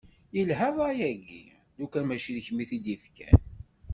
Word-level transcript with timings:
Yelha 0.35 0.67
ṛṛay-agi, 0.75 1.43
lukan 1.79 2.03
mačči 2.07 2.31
d 2.37 2.39
kemm 2.45 2.59
i 2.63 2.65
t-id-yefkan. 2.69 3.39